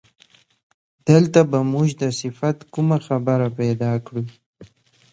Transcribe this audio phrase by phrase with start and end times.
[1.09, 4.23] دلته به موږ د صفت کومه خبره پیدا کړو.